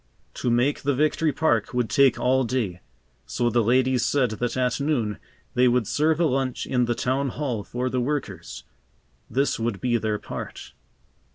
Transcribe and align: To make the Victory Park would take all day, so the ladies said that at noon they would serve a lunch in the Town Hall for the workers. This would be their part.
To 0.33 0.49
make 0.49 0.81
the 0.81 0.95
Victory 0.95 1.31
Park 1.31 1.75
would 1.75 1.87
take 1.87 2.19
all 2.19 2.43
day, 2.43 2.81
so 3.27 3.51
the 3.51 3.61
ladies 3.61 4.03
said 4.03 4.31
that 4.31 4.57
at 4.57 4.79
noon 4.81 5.19
they 5.53 5.67
would 5.67 5.85
serve 5.85 6.19
a 6.19 6.25
lunch 6.25 6.65
in 6.65 6.85
the 6.85 6.95
Town 6.95 7.29
Hall 7.29 7.63
for 7.63 7.87
the 7.87 8.01
workers. 8.01 8.63
This 9.29 9.59
would 9.59 9.79
be 9.79 9.97
their 9.99 10.17
part. 10.17 10.73